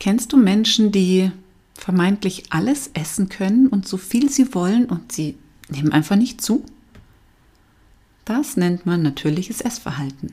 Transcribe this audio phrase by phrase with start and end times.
[0.00, 1.30] Kennst du Menschen, die
[1.74, 5.36] vermeintlich alles essen können und so viel sie wollen und sie
[5.68, 6.64] nehmen einfach nicht zu?
[8.24, 10.32] Das nennt man natürliches Essverhalten.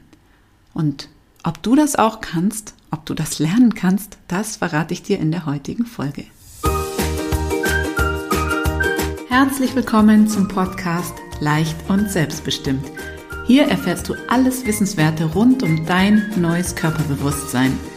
[0.74, 1.10] Und
[1.44, 5.31] ob du das auch kannst, ob du das lernen kannst, das verrate ich dir in
[5.31, 6.24] der heutigen Folge.
[9.28, 12.86] Herzlich willkommen zum Podcast Leicht und Selbstbestimmt.
[13.47, 17.77] Hier erfährst du alles Wissenswerte rund um dein neues Körperbewusstsein–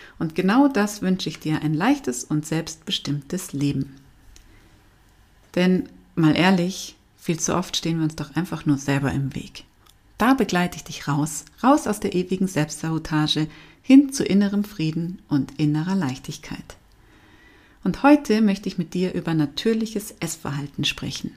[0.21, 3.95] Und genau das wünsche ich dir, ein leichtes und selbstbestimmtes Leben.
[5.55, 9.63] Denn mal ehrlich, viel zu oft stehen wir uns doch einfach nur selber im Weg.
[10.19, 13.47] Da begleite ich dich raus, raus aus der ewigen Selbstsabotage,
[13.81, 16.77] hin zu innerem Frieden und innerer Leichtigkeit.
[17.83, 21.31] Und heute möchte ich mit dir über natürliches Essverhalten sprechen.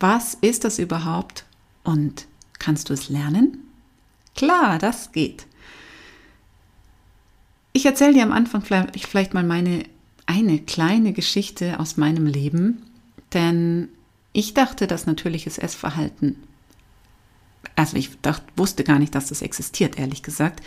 [0.00, 1.46] Was ist das überhaupt
[1.82, 2.26] und
[2.58, 3.56] kannst du es lernen?
[4.36, 5.46] Klar, das geht.
[7.72, 9.84] Ich erzähle dir am Anfang vielleicht, mal meine
[10.26, 12.82] eine kleine Geschichte aus meinem Leben,
[13.32, 13.88] denn
[14.32, 16.36] ich dachte, dass natürliches Essverhalten,
[17.74, 20.62] also ich dachte, wusste gar nicht, dass das existiert, ehrlich gesagt,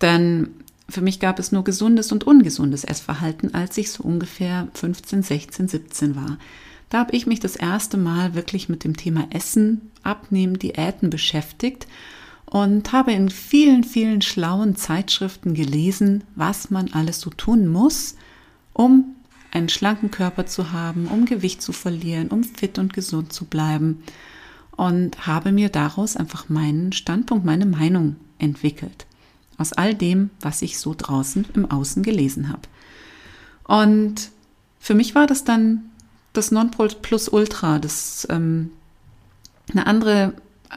[0.00, 0.48] denn
[0.88, 5.68] für mich gab es nur gesundes und ungesundes Essverhalten, als ich so ungefähr 15, 16,
[5.68, 6.38] 17 war.
[6.88, 11.86] Da habe ich mich das erste Mal wirklich mit dem Thema Essen, Abnehmen, Diäten beschäftigt
[12.46, 18.16] und habe in vielen, vielen schlauen Zeitschriften gelesen, was man alles so tun muss,
[18.72, 19.16] um
[19.50, 24.02] einen schlanken Körper zu haben, um Gewicht zu verlieren, um fit und gesund zu bleiben
[24.76, 29.06] und habe mir daraus einfach meinen Standpunkt, meine Meinung entwickelt.
[29.58, 32.62] Aus all dem, was ich so draußen im Außen gelesen habe.
[33.64, 34.30] Und
[34.78, 35.90] für mich war das dann
[36.34, 38.70] das Nonplusultra, das ähm,
[39.72, 40.34] eine andere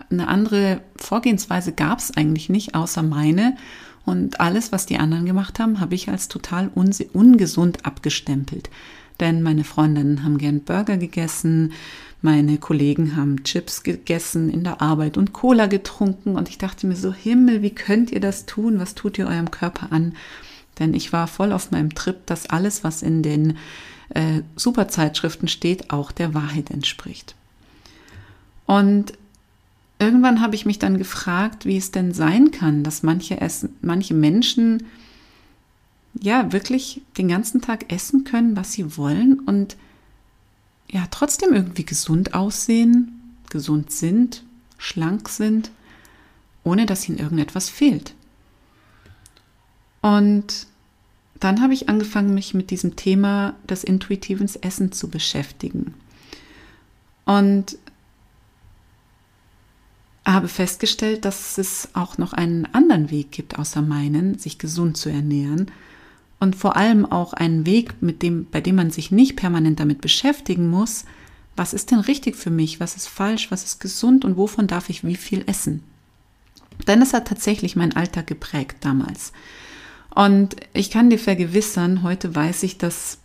[0.10, 3.58] eine andere Vorgehensweise gab es eigentlich nicht, außer meine.
[4.06, 8.70] Und alles, was die anderen gemacht haben, habe ich als total ungesund abgestempelt.
[9.20, 11.74] Denn meine Freundinnen haben gern Burger gegessen,
[12.22, 16.36] meine Kollegen haben Chips gegessen in der Arbeit und Cola getrunken.
[16.36, 18.80] Und ich dachte mir so, Himmel, wie könnt ihr das tun?
[18.80, 20.14] Was tut ihr eurem Körper an?
[20.80, 23.58] Denn ich war voll auf meinem Trip, dass alles, was in den
[24.10, 27.36] äh, Superzeitschriften steht, auch der Wahrheit entspricht.
[28.66, 29.14] Und
[30.00, 34.14] irgendwann habe ich mich dann gefragt, wie es denn sein kann, dass manche, essen, manche
[34.14, 34.88] Menschen
[36.20, 39.76] ja wirklich den ganzen Tag essen können, was sie wollen und
[40.90, 44.44] ja trotzdem irgendwie gesund aussehen, gesund sind,
[44.78, 45.70] schlank sind,
[46.64, 48.16] ohne dass ihnen irgendetwas fehlt.
[50.02, 50.68] Und
[51.40, 55.94] dann habe ich angefangen, mich mit diesem Thema des intuitiven Essens zu beschäftigen.
[57.26, 57.78] Und
[60.34, 65.10] habe festgestellt, dass es auch noch einen anderen Weg gibt, außer meinen, sich gesund zu
[65.10, 65.72] ernähren.
[66.40, 70.02] Und vor allem auch einen Weg, mit dem, bei dem man sich nicht permanent damit
[70.02, 71.06] beschäftigen muss,
[71.56, 74.90] was ist denn richtig für mich, was ist falsch, was ist gesund und wovon darf
[74.90, 75.84] ich wie viel essen.
[76.88, 79.34] Denn es hat tatsächlich meinen Alltag geprägt damals.
[80.16, 83.20] Und ich kann dir vergewissern, heute weiß ich, dass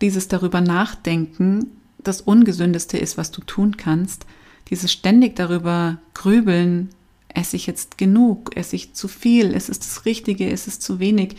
[0.00, 1.66] dieses darüber nachdenken
[1.98, 4.24] das Ungesündeste ist, was du tun kannst,
[4.70, 6.90] dieses ständig darüber grübeln,
[7.28, 10.98] esse ich jetzt genug, esse ich zu viel, ist es das Richtige, ist es zu
[10.98, 11.36] wenig.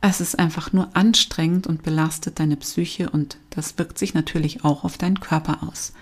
[0.00, 4.84] Es ist einfach nur anstrengend und belastet deine Psyche und das wirkt sich natürlich auch
[4.84, 5.92] auf deinen Körper aus.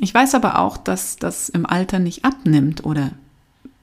[0.00, 3.12] Ich weiß aber auch, dass das im Alter nicht abnimmt oder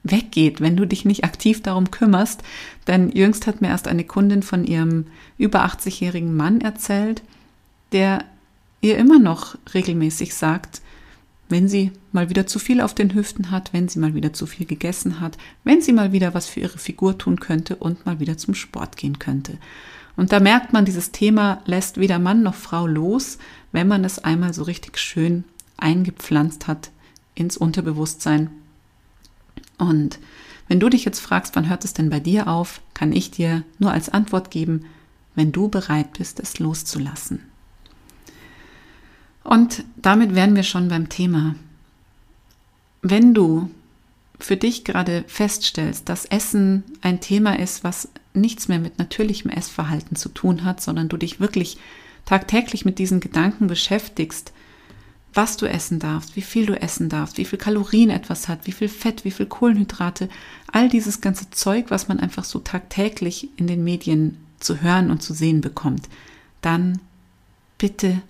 [0.04, 2.42] weggeht, wenn du dich nicht aktiv darum kümmerst.
[2.86, 5.06] Denn jüngst hat mir erst eine Kundin von ihrem
[5.38, 7.22] über 80-jährigen Mann erzählt,
[7.92, 8.24] der
[8.80, 10.82] ihr immer noch regelmäßig sagt,
[11.52, 14.46] wenn sie mal wieder zu viel auf den Hüften hat, wenn sie mal wieder zu
[14.46, 18.18] viel gegessen hat, wenn sie mal wieder was für ihre Figur tun könnte und mal
[18.20, 19.58] wieder zum Sport gehen könnte.
[20.16, 23.38] Und da merkt man, dieses Thema lässt weder Mann noch Frau los,
[23.70, 25.44] wenn man es einmal so richtig schön
[25.76, 26.90] eingepflanzt hat
[27.34, 28.50] ins Unterbewusstsein.
[29.78, 30.18] Und
[30.68, 33.62] wenn du dich jetzt fragst, wann hört es denn bei dir auf, kann ich dir
[33.78, 34.86] nur als Antwort geben,
[35.34, 37.51] wenn du bereit bist, es loszulassen.
[39.52, 41.54] Und damit wären wir schon beim Thema.
[43.02, 43.68] Wenn du
[44.40, 50.16] für dich gerade feststellst, dass Essen ein Thema ist, was nichts mehr mit natürlichem Essverhalten
[50.16, 51.76] zu tun hat, sondern du dich wirklich
[52.24, 54.54] tagtäglich mit diesen Gedanken beschäftigst,
[55.34, 58.72] was du essen darfst, wie viel du essen darfst, wie viel Kalorien etwas hat, wie
[58.72, 60.30] viel Fett, wie viel Kohlenhydrate,
[60.68, 65.22] all dieses ganze Zeug, was man einfach so tagtäglich in den Medien zu hören und
[65.22, 66.08] zu sehen bekommt,
[66.62, 67.00] dann
[67.76, 68.22] bitte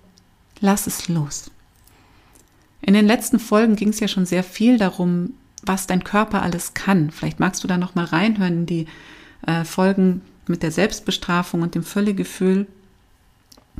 [0.63, 1.51] lass es los.
[2.81, 6.73] In den letzten Folgen ging es ja schon sehr viel darum, was dein Körper alles
[6.73, 7.11] kann.
[7.11, 8.85] Vielleicht magst du da noch mal reinhören in die
[9.45, 12.67] äh, Folgen mit der Selbstbestrafung und dem Völlegefühl.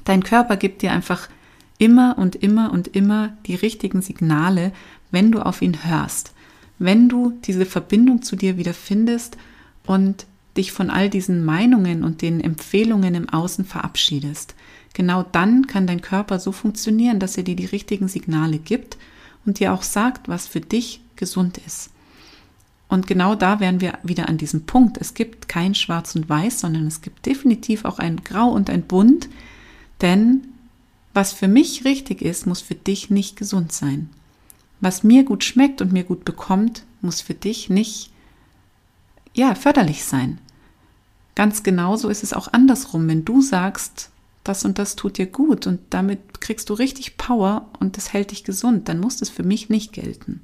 [0.04, 1.30] Dein Körper gibt dir einfach
[1.78, 4.74] immer und immer und immer die richtigen Signale,
[5.10, 6.34] wenn du auf ihn hörst,
[6.80, 9.38] wenn du diese Verbindung zu dir wieder findest
[9.86, 10.26] und
[10.58, 14.56] dich von all diesen Meinungen und den Empfehlungen im Außen verabschiedest.
[14.94, 18.98] Genau dann kann dein Körper so funktionieren, dass er dir die richtigen Signale gibt
[19.46, 21.90] und dir auch sagt, was für dich gesund ist.
[22.88, 24.98] Und genau da wären wir wieder an diesem Punkt.
[25.00, 28.84] Es gibt kein Schwarz und Weiß, sondern es gibt definitiv auch ein Grau und ein
[28.84, 29.30] Bunt,
[30.02, 30.48] denn
[31.14, 34.10] was für mich richtig ist, muss für dich nicht gesund sein.
[34.82, 38.12] Was mir gut schmeckt und mir gut bekommt, muss für dich nicht,
[39.34, 40.40] ja, förderlich sein.
[41.36, 43.08] Ganz genauso ist es auch andersrum.
[43.08, 44.12] Wenn du sagst,
[44.44, 48.32] das und das tut dir gut und damit kriegst du richtig Power und das hält
[48.32, 50.42] dich gesund, dann muss das für mich nicht gelten.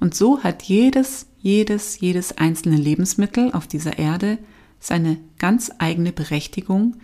[0.00, 4.38] Und so hat jedes, jedes, jedes einzelne Lebensmittel auf dieser Erde
[4.80, 6.96] seine ganz eigene Berechtigung,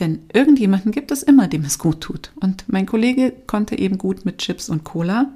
[0.00, 2.32] denn irgendjemanden gibt es immer, dem es gut tut.
[2.36, 5.32] Und mein Kollege konnte eben gut mit Chips und Cola.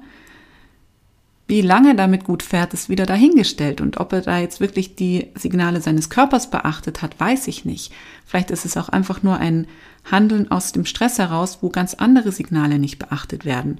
[1.49, 3.81] Wie lange damit gut fährt, ist wieder dahingestellt.
[3.81, 7.91] Und ob er da jetzt wirklich die Signale seines Körpers beachtet hat, weiß ich nicht.
[8.23, 9.65] Vielleicht ist es auch einfach nur ein
[10.11, 13.79] Handeln aus dem Stress heraus, wo ganz andere Signale nicht beachtet werden.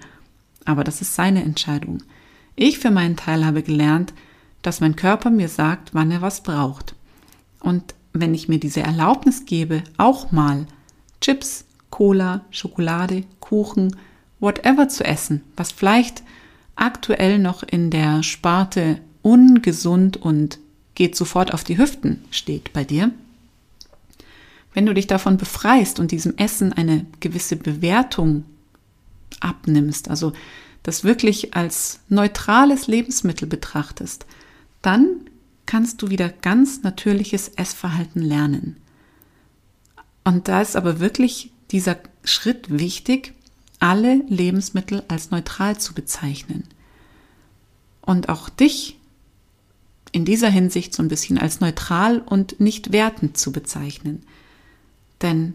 [0.65, 2.01] Aber das ist seine Entscheidung.
[2.55, 4.15] Ich für meinen Teil habe gelernt,
[4.63, 6.95] dass mein Körper mir sagt, wann er was braucht.
[7.59, 10.65] Und wenn ich mir diese Erlaubnis gebe, auch mal
[11.21, 13.95] Chips, Cola, Schokolade, Kuchen,
[14.39, 16.23] whatever zu essen, was vielleicht
[16.79, 20.59] aktuell noch in der Sparte ungesund und
[20.95, 23.11] geht sofort auf die Hüften steht bei dir,
[24.73, 28.45] wenn du dich davon befreist und diesem Essen eine gewisse Bewertung
[29.39, 30.33] abnimmst, also
[30.83, 34.25] das wirklich als neutrales Lebensmittel betrachtest,
[34.81, 35.07] dann
[35.65, 38.77] kannst du wieder ganz natürliches Essverhalten lernen.
[40.23, 43.33] Und da ist aber wirklich dieser Schritt wichtig,
[43.79, 46.65] alle Lebensmittel als neutral zu bezeichnen.
[48.01, 48.97] Und auch dich
[50.11, 54.23] in dieser Hinsicht so ein bisschen als neutral und nicht wertend zu bezeichnen.
[55.21, 55.53] Denn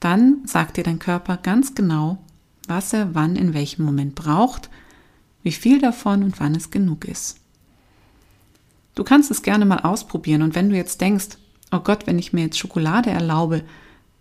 [0.00, 2.18] dann sagt dir dein Körper ganz genau,
[2.68, 4.68] was er wann in welchem Moment braucht,
[5.42, 7.38] wie viel davon und wann es genug ist.
[8.94, 11.38] Du kannst es gerne mal ausprobieren und wenn du jetzt denkst,
[11.70, 13.62] oh Gott, wenn ich mir jetzt Schokolade erlaube,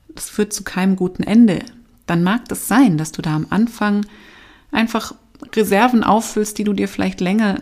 [0.10, 1.64] das führt zu keinem guten Ende,
[2.06, 4.06] dann mag das sein, dass du da am Anfang
[4.72, 5.14] einfach
[5.54, 7.62] Reserven auffüllst, die du dir vielleicht länger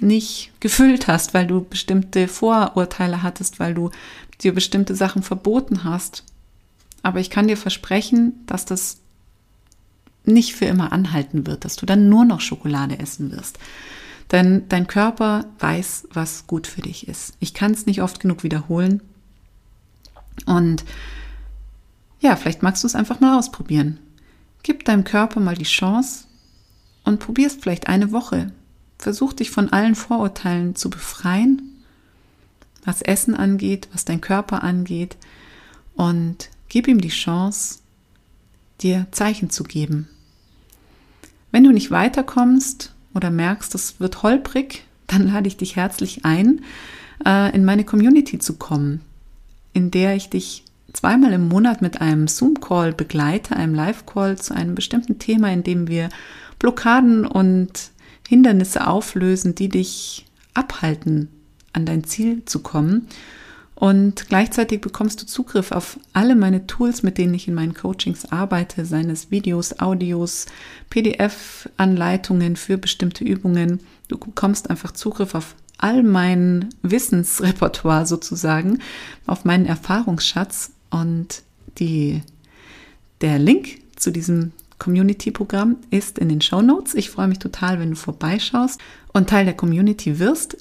[0.00, 3.90] nicht gefüllt hast, weil du bestimmte Vorurteile hattest, weil du
[4.40, 6.24] dir bestimmte Sachen verboten hast.
[7.02, 8.98] Aber ich kann dir versprechen, dass das
[10.24, 13.58] nicht für immer anhalten wird, dass du dann nur noch Schokolade essen wirst.
[14.32, 17.34] Denn dein Körper weiß, was gut für dich ist.
[17.40, 19.02] Ich kann es nicht oft genug wiederholen.
[20.46, 20.84] Und
[22.24, 24.00] ja, vielleicht magst du es einfach mal ausprobieren.
[24.62, 26.24] Gib deinem Körper mal die Chance
[27.04, 28.50] und probier es vielleicht eine Woche.
[28.98, 31.60] Versuch dich von allen Vorurteilen zu befreien,
[32.82, 35.18] was Essen angeht, was dein Körper angeht
[35.96, 37.80] und gib ihm die Chance,
[38.80, 40.08] dir Zeichen zu geben.
[41.52, 46.62] Wenn du nicht weiterkommst oder merkst, es wird holprig, dann lade ich dich herzlich ein,
[47.26, 49.02] äh, in meine Community zu kommen,
[49.74, 54.74] in der ich dich zweimal im Monat mit einem Zoom-Call begleite, einem Live-Call zu einem
[54.74, 56.08] bestimmten Thema, in dem wir
[56.58, 57.90] Blockaden und
[58.26, 60.24] Hindernisse auflösen, die dich
[60.54, 61.28] abhalten,
[61.72, 63.08] an dein Ziel zu kommen.
[63.74, 68.24] Und gleichzeitig bekommst du Zugriff auf alle meine Tools, mit denen ich in meinen Coachings
[68.30, 70.46] arbeite, seines Videos, Audios,
[70.90, 73.80] PDF-Anleitungen für bestimmte Übungen.
[74.06, 78.78] Du bekommst einfach Zugriff auf all mein Wissensrepertoire sozusagen,
[79.26, 81.42] auf meinen Erfahrungsschatz und
[81.78, 82.22] die,
[83.20, 86.94] der Link zu diesem Community-Programm ist in den Show Notes.
[86.94, 88.80] Ich freue mich total, wenn du vorbeischaust
[89.12, 90.56] und Teil der Community wirst.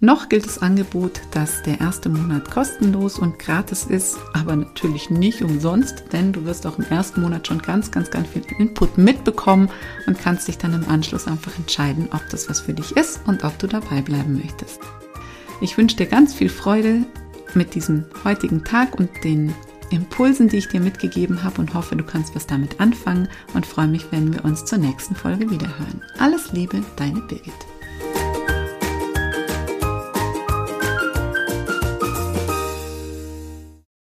[0.00, 5.42] Noch gilt das Angebot, dass der erste Monat kostenlos und gratis ist, aber natürlich nicht
[5.42, 9.70] umsonst, denn du wirst auch im ersten Monat schon ganz, ganz, ganz viel Input mitbekommen
[10.06, 13.42] und kannst dich dann im Anschluss einfach entscheiden, ob das was für dich ist und
[13.42, 14.78] ob du dabei bleiben möchtest.
[15.60, 17.04] Ich wünsche dir ganz viel Freude
[17.54, 19.54] mit diesem heutigen Tag und den
[19.90, 23.88] Impulsen, die ich dir mitgegeben habe und hoffe, du kannst was damit anfangen und freue
[23.88, 26.02] mich, wenn wir uns zur nächsten Folge wiederhören.
[26.18, 27.54] Alles Liebe, deine Birgit.